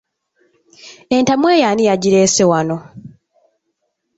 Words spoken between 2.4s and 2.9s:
wano?